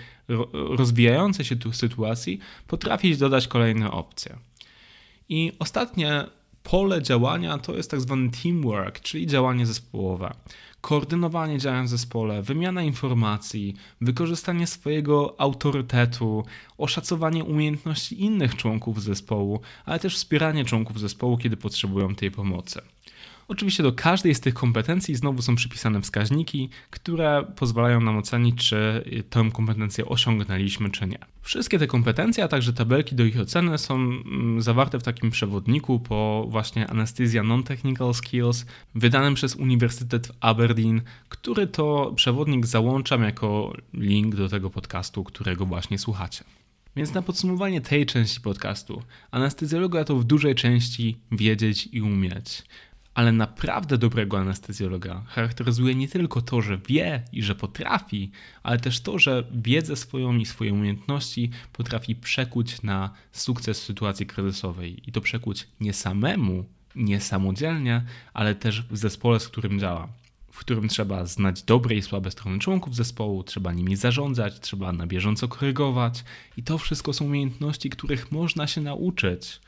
rozwijającej 0.53 1.45
się 1.45 1.55
tu 1.55 1.74
sytuacji 1.74 2.39
potrafić 2.67 3.17
dodać 3.17 3.48
kolejne 3.48 3.91
opcje. 3.91 4.38
I 5.29 5.51
ostatnie 5.60 6.25
pole 6.63 7.01
działania 7.01 7.58
to 7.58 7.75
jest 7.75 7.91
tak 7.91 8.01
zwany 8.01 8.29
teamwork, 8.32 9.00
czyli 9.00 9.27
działanie 9.27 9.65
zespołowe 9.65 10.34
koordynowanie 10.84 11.58
działań 11.58 11.86
w 11.86 11.89
zespole, 11.89 12.41
wymiana 12.41 12.84
informacji, 12.84 13.75
wykorzystanie 14.01 14.67
swojego 14.67 15.36
autorytetu, 15.38 16.46
oszacowanie 16.77 17.43
umiejętności 17.43 18.22
innych 18.24 18.55
członków 18.55 19.03
zespołu, 19.03 19.60
ale 19.86 20.00
też 20.00 20.15
wspieranie 20.15 20.65
członków 20.65 21.00
zespołu, 21.00 21.38
kiedy 21.38 21.58
potrzebują 21.58 22.15
tej 22.15 22.32
pomocy. 22.32 22.82
Oczywiście 23.48 23.84
do 23.84 23.94
każdej 23.94 24.36
z 24.36 24.40
tych 24.40 24.54
kompetencji 24.54 25.16
znowu 25.16 25.42
są 25.42 25.56
przypisane 25.56 26.02
wskaźniki, 26.02 26.70
które 26.90 27.46
pozwalają 27.56 28.02
nam 28.02 28.18
ocenić, 28.18 28.70
czy 28.70 29.04
tę 29.30 29.50
kompetencję 29.54 30.06
osiągnęliśmy, 30.06 30.90
czy 30.90 31.08
nie. 31.08 31.20
Wszystkie 31.42 31.80
te 31.80 31.88
kompetencje, 31.88 32.44
a 32.44 32.48
także 32.48 32.74
tabelki 32.74 33.16
do 33.16 33.24
ich 33.24 33.40
oceny 33.40 33.78
są 33.78 33.96
mm, 33.96 34.62
zawarte 34.62 35.00
w 35.00 35.04
takim 35.04 35.32
przewodniku 35.32 36.00
po 36.00 36.46
właśnie 36.50 36.88
Anesthesia 36.88 37.44
Non-Technical 37.44 38.14
Skills, 38.14 38.66
wydanym 38.96 39.34
przez 39.34 39.56
Uniwersytet 39.56 40.28
w 40.28 40.32
Aberdeen, 40.40 41.02
który 41.30 41.68
to 41.68 42.14
przewodnik 42.16 42.66
załączam 42.66 43.24
jako 43.24 43.74
link 43.94 44.36
do 44.36 44.50
tego 44.50 44.70
podcastu, 44.70 45.24
którego 45.24 45.66
właśnie 45.66 45.98
słuchacie. 45.98 46.44
Więc 46.96 47.14
na 47.14 47.22
podsumowanie 47.22 47.82
tej 47.82 48.06
części 48.06 48.42
podcastu, 48.42 49.04
anestezjologa 49.32 50.04
to 50.04 50.16
w 50.16 50.24
dużej 50.24 50.56
części 50.56 51.18
wiedzieć 51.32 51.90
i 51.92 52.02
umieć 52.02 52.64
ale 53.13 53.32
naprawdę 53.32 53.98
dobrego 53.98 54.39
anestezjologa 54.39 55.24
charakteryzuje 55.27 55.96
nie 55.96 56.08
tylko 56.08 56.41
to, 56.41 56.62
że 56.62 56.77
wie 56.77 57.24
i 57.32 57.43
że 57.43 57.55
potrafi, 57.55 58.32
ale 58.63 58.79
też 58.79 59.01
to, 59.01 59.20
że 59.20 59.43
wiedzę 59.51 59.96
swoją 59.96 60.36
i 60.36 60.46
swoje 60.46 60.74
umiejętności 60.74 61.50
potrafi 61.74 62.15
przekuć 62.15 62.82
na 62.82 63.13
sukces 63.32 63.79
w 63.82 63.84
sytuacji 63.84 64.25
kryzysowej. 64.25 65.10
I 65.10 65.12
to 65.12 65.22
przekuć 65.22 65.67
nie 65.79 65.93
samemu, 65.93 66.65
nie 66.96 67.22
samodzielnie, 67.22 68.05
ale 68.34 68.55
też 68.55 68.82
w 68.82 68.98
zespole, 68.98 69.39
z 69.39 69.48
którym 69.48 69.79
działa. 69.79 70.08
W 70.51 70.60
którym 70.60 70.88
trzeba 70.88 71.25
znać 71.25 71.63
dobre 71.63 71.96
i 71.96 72.01
słabe 72.01 72.32
strony 72.32 72.60
członków 72.60 72.96
zespołu, 72.96 73.43
trzeba 73.43 73.74
nimi 73.74 73.96
zarządzać, 73.96 74.60
trzeba 74.60 74.91
na 74.91 75.08
bieżąco 75.08 75.48
korygować, 75.48 76.24
i 76.58 76.63
to 76.63 76.77
wszystko 76.77 77.13
są 77.13 77.25
umiejętności, 77.25 77.89
których 77.89 78.32
można 78.32 78.67
się 78.67 78.82
nauczyć 78.82 79.60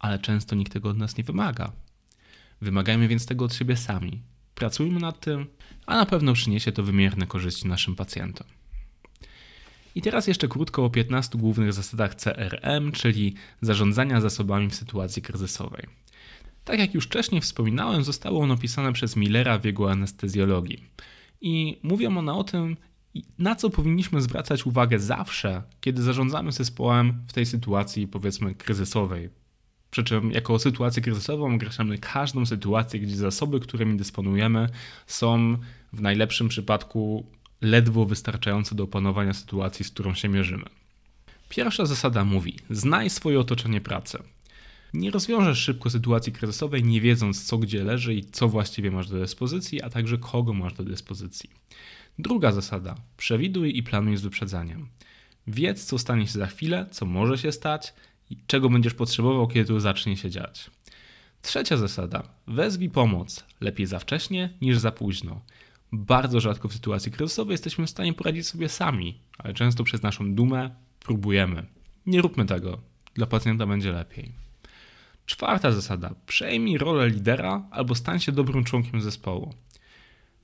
ale 0.00 0.18
często 0.18 0.56
nikt 0.56 0.72
tego 0.72 0.88
od 0.88 0.98
nas 0.98 1.16
nie 1.16 1.24
wymaga. 1.24 1.72
Wymagajmy 2.60 3.08
więc 3.08 3.26
tego 3.26 3.44
od 3.44 3.54
siebie 3.54 3.76
sami. 3.76 4.22
Pracujmy 4.54 5.00
nad 5.00 5.20
tym, 5.20 5.46
a 5.86 5.96
na 5.96 6.06
pewno 6.06 6.32
przyniesie 6.32 6.72
to 6.72 6.82
wymierne 6.82 7.26
korzyści 7.26 7.68
naszym 7.68 7.96
pacjentom. 7.96 8.46
I 9.94 10.02
teraz 10.02 10.26
jeszcze 10.26 10.48
krótko 10.48 10.84
o 10.84 10.90
15 10.90 11.38
głównych 11.38 11.72
zasadach 11.72 12.14
CRM, 12.14 12.92
czyli 12.92 13.34
zarządzania 13.60 14.20
zasobami 14.20 14.70
w 14.70 14.74
sytuacji 14.74 15.22
kryzysowej. 15.22 15.86
Tak 16.64 16.78
jak 16.78 16.94
już 16.94 17.04
wcześniej 17.04 17.40
wspominałem, 17.40 18.04
zostało 18.04 18.40
ono 18.40 18.54
opisane 18.54 18.92
przez 18.92 19.16
Millera 19.16 19.58
w 19.58 19.64
jego 19.64 19.90
anestezjologii. 19.90 20.84
I 21.40 21.80
mówią 21.82 22.18
one 22.18 22.34
o 22.34 22.44
tym, 22.44 22.76
na 23.38 23.56
co 23.56 23.70
powinniśmy 23.70 24.22
zwracać 24.22 24.66
uwagę 24.66 24.98
zawsze, 24.98 25.62
kiedy 25.80 26.02
zarządzamy 26.02 26.52
zespołem 26.52 27.22
w 27.28 27.32
tej 27.32 27.46
sytuacji, 27.46 28.08
powiedzmy, 28.08 28.54
kryzysowej, 28.54 29.30
przy 29.90 30.04
czym 30.04 30.30
jako 30.30 30.58
sytuację 30.58 31.02
kryzysową 31.02 31.54
określamy 31.54 31.98
każdą 31.98 32.46
sytuację, 32.46 33.00
gdzie 33.00 33.16
zasoby, 33.16 33.60
którymi 33.60 33.96
dysponujemy, 33.96 34.68
są 35.06 35.56
w 35.92 36.00
najlepszym 36.00 36.48
przypadku 36.48 37.26
ledwo 37.60 38.04
wystarczające 38.04 38.74
do 38.74 38.84
opanowania 38.84 39.32
sytuacji, 39.32 39.84
z 39.84 39.90
którą 39.90 40.14
się 40.14 40.28
mierzymy. 40.28 40.64
Pierwsza 41.48 41.86
zasada 41.86 42.24
mówi: 42.24 42.56
znaj 42.70 43.10
swoje 43.10 43.40
otoczenie 43.40 43.80
pracy. 43.80 44.18
Nie 44.94 45.10
rozwiążesz 45.10 45.58
szybko 45.58 45.90
sytuacji 45.90 46.32
kryzysowej, 46.32 46.84
nie 46.84 47.00
wiedząc, 47.00 47.44
co 47.44 47.58
gdzie 47.58 47.84
leży 47.84 48.14
i 48.14 48.24
co 48.24 48.48
właściwie 48.48 48.90
masz 48.90 49.08
do 49.08 49.18
dyspozycji, 49.18 49.82
a 49.82 49.90
także 49.90 50.18
kogo 50.18 50.52
masz 50.52 50.74
do 50.74 50.84
dyspozycji. 50.84 51.50
Druga 52.18 52.52
zasada: 52.52 52.94
przewiduj 53.16 53.76
i 53.76 53.82
planuj 53.82 54.16
z 54.16 54.20
wyprzedzeniem. 54.20 54.88
Wiedz, 55.46 55.84
co 55.84 55.98
stanie 55.98 56.26
się 56.26 56.32
za 56.32 56.46
chwilę, 56.46 56.86
co 56.90 57.06
może 57.06 57.38
się 57.38 57.52
stać, 57.52 57.94
i 58.30 58.36
czego 58.46 58.70
będziesz 58.70 58.94
potrzebował, 58.94 59.48
kiedy 59.48 59.68
to 59.68 59.80
zacznie 59.80 60.16
się 60.16 60.30
dziać. 60.30 60.70
Trzecia 61.42 61.76
zasada. 61.76 62.22
Wezwij 62.46 62.90
pomoc. 62.90 63.44
Lepiej 63.60 63.86
za 63.86 63.98
wcześnie 63.98 64.50
niż 64.60 64.78
za 64.78 64.92
późno. 64.92 65.40
Bardzo 65.92 66.40
rzadko 66.40 66.68
w 66.68 66.72
sytuacji 66.72 67.12
kryzysowej 67.12 67.52
jesteśmy 67.52 67.86
w 67.86 67.90
stanie 67.90 68.12
poradzić 68.12 68.46
sobie 68.46 68.68
sami, 68.68 69.18
ale 69.38 69.54
często 69.54 69.84
przez 69.84 70.02
naszą 70.02 70.34
dumę 70.34 70.70
próbujemy. 71.00 71.66
Nie 72.06 72.22
róbmy 72.22 72.46
tego. 72.46 72.80
Dla 73.14 73.26
pacjenta 73.26 73.66
będzie 73.66 73.92
lepiej. 73.92 74.32
Czwarta 75.26 75.72
zasada. 75.72 76.14
Przejmij 76.26 76.78
rolę 76.78 77.08
lidera 77.08 77.62
albo 77.70 77.94
stań 77.94 78.20
się 78.20 78.32
dobrym 78.32 78.64
członkiem 78.64 79.00
zespołu. 79.00 79.54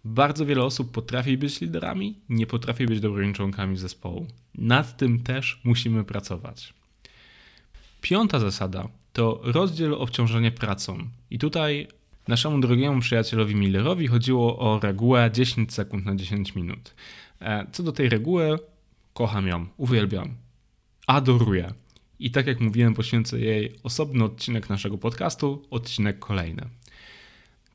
Bardzo 0.05 0.47
wiele 0.47 0.65
osób 0.65 0.93
potrafi 0.93 1.39
być 1.39 1.61
liderami, 1.61 2.19
nie 2.29 2.47
potrafi 2.47 2.87
być 2.87 3.01
dobrymi 3.01 3.35
członkami 3.35 3.77
zespołu. 3.77 4.27
Nad 4.55 4.97
tym 4.97 5.23
też 5.23 5.61
musimy 5.65 6.05
pracować. 6.05 6.75
Piąta 8.09 8.39
zasada 8.39 8.89
to 9.13 9.41
rozdziel 9.43 9.95
obciążenie 9.95 10.51
pracą. 10.51 10.99
I 11.31 11.39
tutaj 11.39 11.89
naszemu 12.29 12.61
drogiemu 12.61 13.01
przyjacielowi 13.01 13.55
Millerowi 13.55 14.07
chodziło 14.07 14.59
o 14.59 14.81
regułę 14.81 15.31
10 15.33 15.75
sekund 15.75 16.07
na 16.07 16.15
10 16.15 16.55
minut. 16.55 16.95
E, 17.41 17.67
co 17.73 17.83
do 17.83 17.93
tej 17.93 18.09
reguły, 18.09 18.59
kocham 19.15 19.47
ją, 19.47 19.67
uwielbiam, 19.77 20.35
adoruję. 21.07 21.73
I 22.19 22.31
tak 22.31 22.47
jak 22.47 22.61
mówiłem, 22.61 22.95
poświęcę 22.95 23.39
jej 23.39 23.77
osobny 23.83 24.25
odcinek 24.25 24.71
naszego 24.71 24.99
podcastu, 24.99 25.67
odcinek 25.71 26.19
kolejny. 26.19 26.63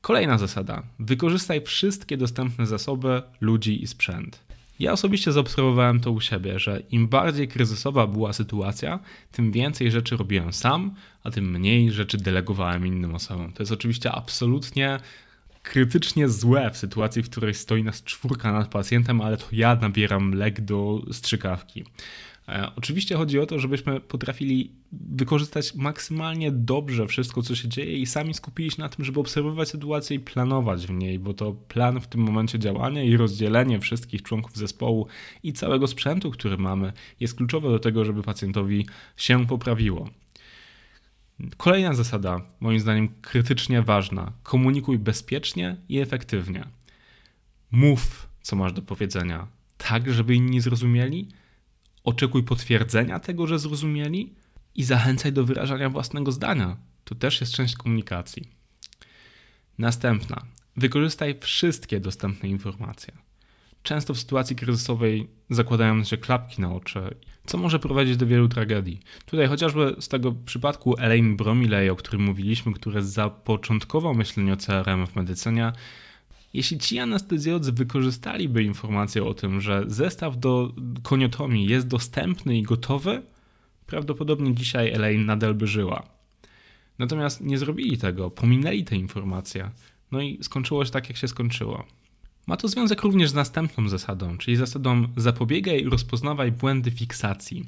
Kolejna 0.02 0.38
zasada. 0.38 0.84
Wykorzystaj 1.00 1.62
wszystkie 1.62 2.18
dostępne 2.18 2.66
zasoby, 2.66 3.22
ludzi 3.42 3.84
i 3.84 3.88
sprzęt. 3.88 4.51
Ja 4.82 4.92
osobiście 4.92 5.32
zaobserwowałem 5.32 6.00
to 6.00 6.12
u 6.12 6.22
siebie, 6.22 6.60
że 6.60 6.82
im 6.92 7.08
bardziej 7.08 7.48
kryzysowa 7.48 8.08
była 8.08 8.34
sytuacja, 8.34 9.00
tym 9.32 9.52
więcej 9.52 9.92
rzeczy 9.92 10.18
robiłem 10.18 10.54
sam, 10.54 10.96
a 11.24 11.32
tym 11.32 11.52
mniej 11.52 11.92
rzeczy 11.92 12.18
delegowałem 12.18 12.88
innym 12.88 13.16
osobom. 13.16 13.54
To 13.54 13.64
jest 13.64 13.72
oczywiście 13.72 14.12
absolutnie 14.12 15.00
krytycznie 15.64 16.30
złe 16.30 16.72
w 16.72 16.78
sytuacji, 16.78 17.24
w 17.24 17.30
której 17.30 17.54
stoi 17.54 17.84
nas 17.84 18.04
czwórka 18.04 18.52
nad 18.52 18.68
pacjentem, 18.68 19.22
ale 19.22 19.38
to 19.38 19.46
ja 19.52 19.76
nabieram 19.76 20.34
lek 20.34 20.62
do 20.62 21.02
strzykawki. 21.12 21.84
E, 22.52 22.72
oczywiście 22.76 23.16
chodzi 23.16 23.40
o 23.40 23.46
to, 23.46 23.60
żebyśmy 23.60 24.00
potrafili 24.00 24.72
wykorzystać 24.92 25.76
maksymalnie 25.76 26.52
dobrze 26.52 27.08
wszystko, 27.08 27.42
co 27.42 27.56
się 27.56 27.68
dzieje 27.68 27.98
i 27.98 28.06
sami 28.06 28.34
skupili 28.34 28.72
się 28.72 28.82
na 28.82 28.90
tym, 28.90 29.06
żeby 29.06 29.20
obserwować 29.20 29.70
sytuację 29.70 30.18
i 30.18 30.20
planować 30.20 30.88
w 30.88 30.92
niej, 30.92 31.20
bo 31.20 31.34
to 31.34 31.54
plan 31.54 32.02
w 32.02 32.08
tym 32.08 32.22
momencie 32.22 32.60
działania 32.60 33.04
i 33.04 33.18
rozdzielenie 33.18 33.80
wszystkich 33.80 34.22
członków 34.22 34.58
zespołu 34.58 35.08
i 35.44 35.54
całego 35.54 35.88
sprzętu, 35.88 36.32
który 36.32 36.58
mamy, 36.58 36.94
jest 37.20 37.36
kluczowe 37.36 37.70
do 37.70 37.80
tego, 37.80 38.06
żeby 38.06 38.24
pacjentowi 38.24 38.88
się 39.18 39.48
poprawiło. 39.48 40.10
Kolejna 41.58 41.94
zasada, 41.94 42.42
moim 42.60 42.80
zdaniem 42.80 43.10
krytycznie 43.22 43.82
ważna: 43.82 44.32
komunikuj 44.44 45.00
bezpiecznie 45.00 45.76
i 45.90 46.00
efektywnie. 46.00 46.64
Mów, 47.72 48.28
co 48.42 48.56
masz 48.56 48.74
do 48.74 48.82
powiedzenia, 48.82 49.48
tak, 49.78 50.14
żeby 50.14 50.36
inni 50.36 50.62
zrozumieli 50.62 51.28
oczekuj 52.04 52.44
potwierdzenia 52.44 53.20
tego, 53.20 53.48
że 53.48 53.60
zrozumieli 53.60 54.34
i 54.76 54.84
zachęcaj 54.84 55.34
do 55.34 55.46
wyrażania 55.46 55.90
własnego 55.90 56.32
zdania. 56.32 56.78
To 57.04 57.16
też 57.16 57.42
jest 57.42 57.54
część 57.54 57.76
komunikacji. 57.76 58.44
Następna. 59.78 60.46
Wykorzystaj 60.78 61.40
wszystkie 61.40 62.00
dostępne 62.00 62.50
informacje. 62.50 63.14
Często 63.84 64.14
w 64.14 64.20
sytuacji 64.20 64.56
kryzysowej 64.56 65.30
zakładają 65.50 66.04
się 66.04 66.18
klapki 66.18 66.62
na 66.62 66.74
oczy, 66.74 67.16
co 67.46 67.58
może 67.58 67.80
prowadzić 67.80 68.18
do 68.18 68.28
wielu 68.28 68.48
tragedii. 68.48 69.00
Tutaj 69.26 69.48
chociażby 69.48 69.96
z 70.00 70.08
tego 70.08 70.32
przypadku 70.32 70.98
Elaine 70.98 71.38
Bromiley, 71.38 71.90
o 71.90 71.96
którym 71.96 72.22
mówiliśmy, 72.22 72.74
który 72.74 73.04
zapoczątkował 73.04 74.14
myślenie 74.14 74.54
o 74.54 74.58
CRM 74.58 75.08
w 75.08 75.16
medycynie, 75.16 75.72
jeśli 76.54 76.78
ci 76.78 77.00
anestezjolodzy 77.00 77.72
wykorzystaliby 77.72 78.64
informację 78.64 79.24
o 79.24 79.34
tym, 79.34 79.62
że 79.62 79.84
zestaw 79.88 80.38
do 80.40 80.74
koniotomii 81.04 81.66
jest 81.66 81.88
dostępny 81.88 82.58
i 82.58 82.64
gotowy, 82.64 83.22
prawdopodobnie 83.86 84.56
dzisiaj 84.56 84.92
Elaine 84.92 85.26
nadal 85.26 85.54
by 85.54 85.68
żyła. 85.68 86.04
Natomiast 87.00 87.42
nie 87.42 87.58
zrobili 87.58 87.98
tego, 87.98 88.30
pominęli 88.30 88.84
te 88.84 88.96
informacje, 88.96 89.72
no 90.12 90.22
i 90.22 90.44
skończyło 90.44 90.86
się 90.86 90.92
tak, 90.92 91.10
jak 91.10 91.18
się 91.18 91.28
skończyło. 91.28 91.86
Ma 92.48 92.58
to 92.58 92.68
związek 92.68 93.02
również 93.02 93.30
z 93.30 93.34
następną 93.34 93.90
zasadą, 93.90 94.38
czyli 94.38 94.58
zasadą 94.58 95.08
zapobiegaj 95.18 95.82
i 95.82 95.90
rozpoznawaj 95.90 96.52
błędy 96.52 96.92
fiksacji. 96.92 97.66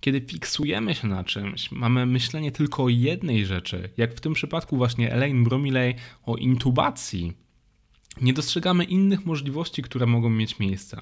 Kiedy 0.00 0.20
fiksujemy 0.20 0.94
się 0.94 1.08
na 1.08 1.24
czymś, 1.24 1.72
mamy 1.72 2.06
myślenie 2.06 2.52
tylko 2.52 2.84
o 2.84 2.88
jednej 2.88 3.46
rzeczy, 3.46 3.88
jak 3.96 4.14
w 4.14 4.20
tym 4.20 4.32
przypadku 4.32 4.76
właśnie 4.76 5.12
Elaine 5.12 5.44
Bromiley 5.44 5.94
o 6.26 6.36
intubacji, 6.36 7.32
nie 8.20 8.32
dostrzegamy 8.32 8.84
innych 8.84 9.26
możliwości, 9.26 9.82
które 9.82 10.06
mogą 10.06 10.30
mieć 10.30 10.58
miejsce. 10.58 11.00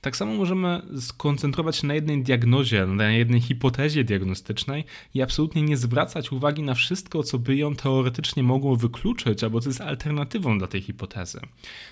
Tak 0.00 0.16
samo 0.16 0.34
możemy 0.34 0.82
skoncentrować 1.00 1.76
się 1.76 1.86
na 1.86 1.94
jednej 1.94 2.22
diagnozie, 2.22 2.86
na 2.86 3.10
jednej 3.10 3.40
hipotezie 3.40 4.04
diagnostycznej 4.04 4.84
i 5.14 5.22
absolutnie 5.22 5.62
nie 5.62 5.76
zwracać 5.76 6.32
uwagi 6.32 6.62
na 6.62 6.74
wszystko, 6.74 7.22
co 7.22 7.38
by 7.38 7.56
ją 7.56 7.74
teoretycznie 7.74 8.42
mogło 8.42 8.76
wykluczyć, 8.76 9.44
albo 9.44 9.60
co 9.60 9.68
jest 9.68 9.80
alternatywą 9.80 10.58
dla 10.58 10.66
tej 10.66 10.80
hipotezy. 10.80 11.40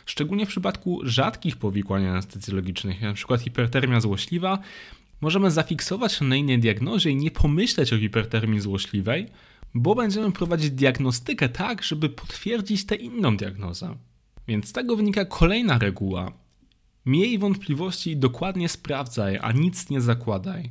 Szczególnie 0.07 0.47
w 0.47 0.49
przypadku 0.49 1.01
rzadkich 1.03 1.57
powikłań 1.57 2.07
anestezjologicznych, 2.07 3.03
np. 3.03 3.39
hipertermia 3.39 4.01
złośliwa, 4.01 4.59
możemy 5.21 5.51
zafiksować 5.51 6.13
się 6.13 6.25
na 6.25 6.37
innej 6.37 6.59
diagnozie 6.59 7.11
i 7.11 7.17
nie 7.17 7.31
pomyśleć 7.31 7.93
o 7.93 7.99
hipertermii 7.99 8.61
złośliwej, 8.61 9.27
bo 9.75 9.95
będziemy 9.95 10.33
prowadzić 10.33 10.71
diagnostykę 10.71 11.49
tak, 11.49 11.83
żeby 11.83 12.09
potwierdzić 12.09 12.87
tę 12.87 12.95
inną 12.95 13.37
diagnozę. 13.37 13.95
Więc 14.49 14.69
z 14.69 14.73
tego 14.73 14.97
wynika 14.97 15.25
kolejna 15.25 15.79
reguła. 15.79 16.33
Miej 17.07 17.39
wątpliwości 17.39 18.11
i 18.11 18.17
dokładnie 18.17 18.69
sprawdzaj, 18.69 19.39
a 19.43 19.53
nic 19.53 19.91
nie 19.91 20.01
zakładaj. 20.01 20.71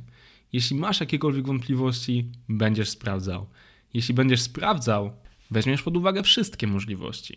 Jeśli 0.52 0.76
masz 0.76 1.00
jakiekolwiek 1.00 1.46
wątpliwości, 1.46 2.24
będziesz 2.48 2.90
sprawdzał. 2.90 3.46
Jeśli 3.94 4.14
będziesz 4.14 4.42
sprawdzał, 4.42 5.12
weźmiesz 5.50 5.82
pod 5.82 5.96
uwagę 5.96 6.22
wszystkie 6.22 6.66
możliwości. 6.66 7.36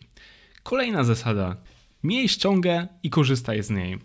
Kolejna 0.64 1.04
zasada. 1.04 1.58
Miej 2.04 2.30
ściągę 2.30 2.88
i 3.04 3.10
korzystaj 3.10 3.64
z 3.64 3.70
niej. 3.70 4.00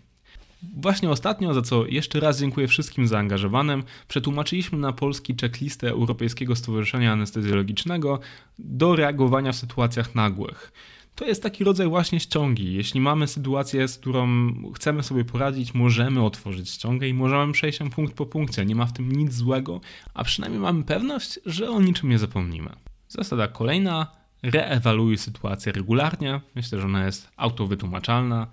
Właśnie 0.77 1.09
ostatnio, 1.09 1.53
za 1.53 1.61
co 1.61 1.85
jeszcze 1.85 2.19
raz 2.19 2.39
dziękuję 2.39 2.67
wszystkim 2.67 3.07
zaangażowanym, 3.07 3.83
przetłumaczyliśmy 4.07 4.77
na 4.77 4.93
polski 4.93 5.35
checklistę 5.41 5.89
Europejskiego 5.89 6.55
Stowarzyszenia 6.55 7.13
Anestezjologicznego 7.13 8.19
do 8.59 8.95
reagowania 8.95 9.51
w 9.51 9.55
sytuacjach 9.55 10.15
nagłych. 10.15 10.71
To 11.19 11.25
jest 11.25 11.43
taki 11.43 11.63
rodzaj 11.63 11.87
właśnie 11.87 12.19
ściągi. 12.19 12.73
Jeśli 12.73 13.01
mamy 13.01 13.27
sytuację, 13.27 13.87
z 13.87 13.97
którą 13.97 14.53
chcemy 14.75 15.03
sobie 15.03 15.25
poradzić, 15.25 15.73
możemy 15.73 16.23
otworzyć 16.23 16.69
ściągę 16.69 17.07
i 17.07 17.13
możemy 17.13 17.53
przejść 17.53 17.79
ją 17.79 17.89
punkt 17.89 18.13
po 18.13 18.25
punkcie. 18.25 18.65
Nie 18.65 18.75
ma 18.75 18.85
w 18.85 18.93
tym 18.93 19.11
nic 19.11 19.33
złego, 19.33 19.81
a 20.13 20.23
przynajmniej 20.23 20.61
mamy 20.61 20.83
pewność, 20.83 21.39
że 21.45 21.69
o 21.69 21.81
niczym 21.81 22.09
nie 22.09 22.19
zapomnimy. 22.19 22.69
Zasada 23.07 23.47
kolejna. 23.47 24.11
Reewaluuj 24.43 25.17
sytuację 25.17 25.71
regularnie. 25.71 26.41
Myślę, 26.55 26.79
że 26.79 26.85
ona 26.85 27.05
jest 27.05 27.29
autowytłumaczalna. 27.37 28.47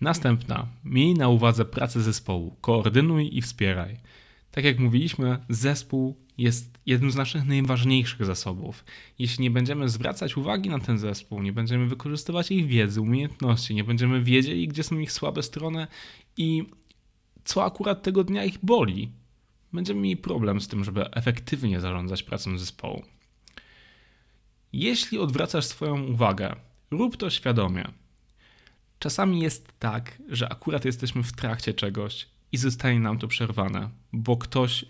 Następna. 0.00 0.66
Miej 0.84 1.14
na 1.14 1.28
uwadze 1.28 1.64
pracę 1.64 2.00
zespołu. 2.00 2.56
Koordynuj 2.60 3.38
i 3.38 3.42
wspieraj. 3.42 3.96
Tak 4.50 4.64
jak 4.64 4.78
mówiliśmy, 4.78 5.38
zespół 5.48 6.16
jest 6.38 6.78
jednym 6.86 7.10
z 7.10 7.16
naszych 7.16 7.44
najważniejszych 7.44 8.26
zasobów. 8.26 8.84
Jeśli 9.18 9.42
nie 9.42 9.50
będziemy 9.50 9.88
zwracać 9.88 10.36
uwagi 10.36 10.70
na 10.70 10.78
ten 10.78 10.98
zespół, 10.98 11.42
nie 11.42 11.52
będziemy 11.52 11.86
wykorzystywać 11.86 12.50
ich 12.50 12.66
wiedzy, 12.66 13.00
umiejętności, 13.00 13.74
nie 13.74 13.84
będziemy 13.84 14.22
wiedzieli, 14.22 14.68
gdzie 14.68 14.82
są 14.82 14.98
ich 14.98 15.12
słabe 15.12 15.42
strony 15.42 15.86
i 16.36 16.64
co 17.44 17.64
akurat 17.64 18.02
tego 18.02 18.24
dnia 18.24 18.44
ich 18.44 18.58
boli, 18.62 19.10
będziemy 19.72 20.00
mieli 20.00 20.16
problem 20.16 20.60
z 20.60 20.68
tym, 20.68 20.84
żeby 20.84 21.10
efektywnie 21.10 21.80
zarządzać 21.80 22.22
pracą 22.22 22.58
zespołu. 22.58 23.02
Jeśli 24.72 25.18
odwracasz 25.18 25.64
swoją 25.64 26.02
uwagę, 26.02 26.56
rób 26.90 27.16
to 27.16 27.30
świadomie. 27.30 27.84
Czasami 28.98 29.40
jest 29.40 29.72
tak, 29.78 30.22
że 30.28 30.52
akurat 30.52 30.84
jesteśmy 30.84 31.22
w 31.22 31.32
trakcie 31.32 31.74
czegoś 31.74 32.26
i 32.52 32.56
zostanie 32.56 33.00
nam 33.00 33.18
to 33.18 33.28
przerwane, 33.28 33.90
bo 34.12 34.36
ktoś 34.36 34.84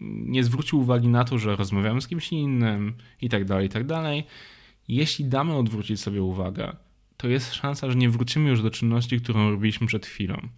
nie 0.00 0.44
zwrócił 0.44 0.80
uwagi 0.80 1.08
na 1.08 1.24
to, 1.24 1.38
że 1.38 1.56
rozmawiamy 1.56 2.00
z 2.00 2.08
kimś 2.08 2.32
innym 2.32 2.94
i 3.20 3.28
tak 3.28 3.44
dalej, 3.44 3.66
i 3.66 3.70
tak 3.70 3.86
dalej. 3.86 4.24
Jeśli 4.88 5.24
damy 5.24 5.56
odwrócić 5.56 6.00
sobie 6.00 6.22
uwagę, 6.22 6.76
to 7.16 7.28
jest 7.28 7.54
szansa, 7.54 7.90
że 7.90 7.96
nie 7.96 8.10
wrócimy 8.10 8.50
już 8.50 8.62
do 8.62 8.70
czynności, 8.70 9.20
którą 9.20 9.50
robiliśmy 9.50 9.86
przed 9.86 10.06
chwilą. 10.06 10.48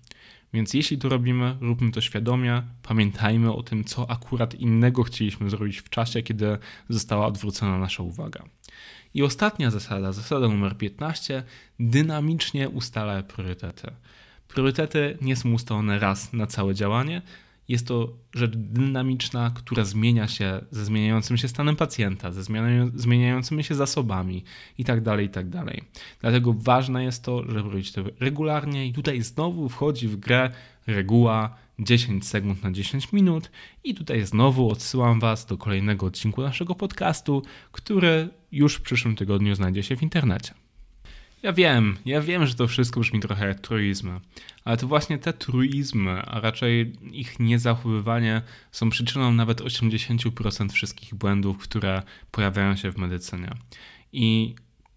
Więc 0.52 0.74
jeśli 0.74 0.98
to 0.98 1.08
robimy, 1.08 1.56
róbmy 1.60 1.90
to 1.90 2.00
świadomie, 2.00 2.62
pamiętajmy 2.82 3.52
o 3.52 3.62
tym, 3.62 3.84
co 3.84 4.10
akurat 4.10 4.54
innego 4.54 5.02
chcieliśmy 5.02 5.50
zrobić 5.50 5.78
w 5.78 5.90
czasie, 5.90 6.22
kiedy 6.22 6.58
została 6.88 7.26
odwrócona 7.26 7.78
nasza 7.78 8.02
uwaga. 8.02 8.44
I 9.14 9.22
ostatnia 9.22 9.70
zasada, 9.70 10.12
zasada 10.12 10.48
numer 10.48 10.76
15, 10.76 11.42
dynamicznie 11.80 12.68
ustalaj 12.68 13.24
priorytety. 13.24 13.90
Priorytety 14.48 15.18
nie 15.20 15.36
są 15.36 15.52
ustalone 15.52 15.98
raz 15.98 16.32
na 16.32 16.46
całe 16.46 16.74
działanie, 16.74 17.22
jest 17.68 17.86
to 17.86 18.12
rzecz 18.34 18.56
dynamiczna, 18.56 19.52
która 19.54 19.84
zmienia 19.84 20.28
się 20.28 20.60
ze 20.70 20.84
zmieniającym 20.84 21.36
się 21.36 21.48
stanem 21.48 21.76
pacjenta, 21.76 22.32
ze 22.32 22.42
zmieniającymi 22.94 23.64
się 23.64 23.74
zasobami 23.74 24.44
itd., 24.78 25.02
tak 25.04 25.20
itd. 25.20 25.64
Tak 25.64 25.84
Dlatego 26.20 26.52
ważne 26.52 27.04
jest 27.04 27.24
to, 27.24 27.42
żeby 27.42 27.70
robić 27.70 27.92
to 27.92 28.02
regularnie 28.20 28.86
i 28.86 28.92
tutaj 28.92 29.22
znowu 29.22 29.68
wchodzi 29.68 30.08
w 30.08 30.16
grę 30.16 30.50
reguła 30.86 31.56
10 31.78 32.28
sekund 32.28 32.62
na 32.62 32.72
10 32.72 33.12
minut 33.12 33.50
i 33.84 33.94
tutaj 33.94 34.26
znowu 34.26 34.70
odsyłam 34.70 35.20
Was 35.20 35.46
do 35.46 35.58
kolejnego 35.58 36.06
odcinku 36.06 36.42
naszego 36.42 36.74
podcastu, 36.74 37.42
który 37.72 38.28
już 38.52 38.74
w 38.74 38.82
przyszłym 38.82 39.16
tygodniu 39.16 39.54
znajdzie 39.54 39.82
się 39.82 39.96
w 39.96 40.02
internecie. 40.02 40.54
Ja 41.42 41.52
wiem, 41.52 41.96
ja 42.04 42.20
wiem, 42.20 42.46
że 42.46 42.54
to 42.54 42.66
wszystko 42.66 43.00
brzmi 43.00 43.20
trochę 43.20 43.48
jak 43.48 43.60
truizmy, 43.60 44.20
ale 44.64 44.76
to 44.76 44.86
właśnie 44.86 45.18
te 45.18 45.32
truizmy, 45.32 46.22
a 46.22 46.40
raczej 46.40 46.92
ich 47.12 47.40
niezachowywanie 47.40 48.42
są 48.72 48.90
przyczyną 48.90 49.32
nawet 49.32 49.60
80% 49.60 50.72
wszystkich 50.72 51.14
błędów, 51.14 51.58
które 51.58 52.02
pojawiają 52.30 52.76
się 52.76 52.92
w 52.92 52.98
medycynie. 52.98 53.50
I 54.12 54.54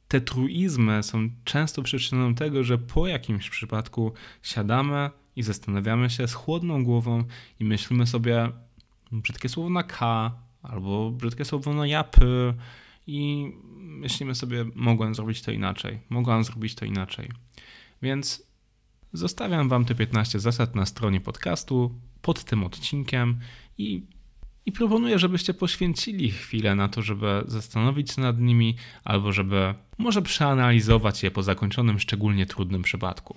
te 0.08 0.22
truizmy 0.22 1.04
są 1.04 1.30
często 1.44 1.84
przyczyną 1.84 2.36
tego, 2.36 2.64
że 2.64 2.78
po 2.78 3.08
jakimś 3.08 3.50
przypadku 3.50 4.14
siadamy 4.44 5.10
i 5.36 5.44
zastanawiamy 5.44 6.10
się 6.10 6.28
z 6.28 6.34
chłodną 6.34 6.84
głową 6.84 7.24
i 7.60 7.66
myślimy 7.66 8.08
sobie 8.08 8.50
brzydkie 9.12 9.50
słowo 9.50 9.70
na 9.70 9.84
K 9.84 10.32
albo 10.62 11.12
brzydkie 11.12 11.46
słowo 11.46 11.74
na 11.74 11.88
japy 11.88 12.54
i 13.10 13.52
myślimy 13.80 14.36
sobie, 14.36 14.66
mogłem 14.76 15.16
zrobić 15.16 15.42
to 15.42 15.52
inaczej, 15.52 16.00
mogłam 16.10 16.44
zrobić 16.44 16.76
to 16.76 16.86
inaczej. 16.86 17.30
Więc 18.02 18.44
zostawiam 19.14 19.70
Wam 19.70 19.86
te 19.86 19.96
15 19.96 20.40
zasad 20.40 20.76
na 20.76 20.86
stronie 20.86 21.22
podcastu 21.22 21.96
pod 22.22 22.44
tym 22.44 22.64
odcinkiem 22.64 23.40
i, 23.78 24.04
i 24.66 24.72
proponuję, 24.72 25.20
żebyście 25.20 25.54
poświęcili 25.54 26.32
chwilę 26.32 26.76
na 26.76 26.90
to, 26.90 27.02
żeby 27.02 27.44
zastanowić 27.48 28.12
się 28.12 28.22
nad 28.22 28.40
nimi 28.40 28.76
albo 29.04 29.32
żeby 29.32 29.74
może 29.98 30.22
przeanalizować 30.22 31.24
je 31.24 31.32
po 31.32 31.44
zakończonym, 31.44 32.00
szczególnie 32.00 32.46
trudnym 32.46 32.82
przypadku. 32.82 33.36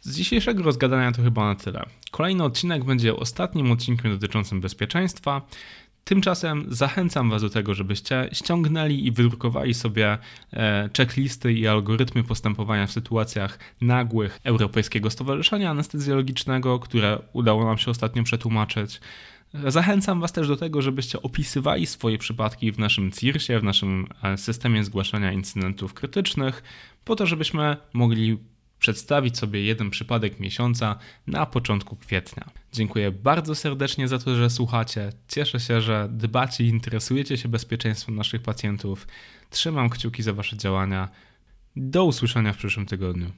Z 0.00 0.16
dzisiejszego 0.16 0.62
rozgadania 0.62 1.12
to 1.12 1.22
chyba 1.22 1.44
na 1.44 1.54
tyle. 1.54 1.86
Kolejny 2.10 2.44
odcinek 2.44 2.84
będzie 2.84 3.16
ostatnim 3.16 3.70
odcinkiem 3.70 4.12
dotyczącym 4.12 4.60
bezpieczeństwa. 4.60 5.42
Tymczasem 6.08 6.64
zachęcam 6.68 7.30
Was 7.30 7.42
do 7.42 7.50
tego, 7.50 7.74
żebyście 7.74 8.28
ściągnęli 8.32 9.06
i 9.06 9.12
wydrukowali 9.12 9.74
sobie 9.74 10.18
e, 10.52 10.90
checklisty 10.96 11.52
i 11.52 11.66
algorytmy 11.66 12.24
postępowania 12.24 12.86
w 12.86 12.92
sytuacjach 12.92 13.58
nagłych 13.80 14.40
Europejskiego 14.44 15.10
Stowarzyszenia 15.10 15.70
Anestezjologicznego, 15.70 16.78
które 16.78 17.18
udało 17.32 17.64
nam 17.64 17.78
się 17.78 17.90
ostatnio 17.90 18.22
przetłumaczyć. 18.22 19.00
Zachęcam 19.66 20.20
Was 20.20 20.32
też 20.32 20.48
do 20.48 20.56
tego, 20.56 20.82
żebyście 20.82 21.22
opisywali 21.22 21.86
swoje 21.86 22.18
przypadki 22.18 22.72
w 22.72 22.78
naszym 22.78 23.12
CIRS-ie, 23.12 23.60
w 23.60 23.64
naszym 23.64 24.06
e, 24.22 24.36
systemie 24.36 24.84
zgłaszania 24.84 25.32
incydentów 25.32 25.94
krytycznych, 25.94 26.62
po 27.04 27.16
to, 27.16 27.26
żebyśmy 27.26 27.76
mogli 27.92 28.38
przedstawić 28.78 29.38
sobie 29.38 29.64
jeden 29.64 29.90
przypadek 29.90 30.40
miesiąca 30.40 30.98
na 31.26 31.46
początku 31.46 31.96
kwietnia. 31.96 32.44
Dziękuję 32.72 33.10
bardzo 33.10 33.54
serdecznie 33.54 34.08
za 34.08 34.18
to, 34.18 34.36
że 34.36 34.50
słuchacie. 34.50 35.12
Cieszę 35.28 35.60
się, 35.60 35.80
że 35.80 36.08
dbacie 36.12 36.64
i 36.64 36.68
interesujecie 36.68 37.36
się 37.36 37.48
bezpieczeństwem 37.48 38.14
naszych 38.14 38.42
pacjentów. 38.42 39.06
Trzymam 39.50 39.90
kciuki 39.90 40.22
za 40.22 40.32
Wasze 40.32 40.56
działania. 40.56 41.08
Do 41.76 42.04
usłyszenia 42.04 42.52
w 42.52 42.56
przyszłym 42.56 42.86
tygodniu. 42.86 43.32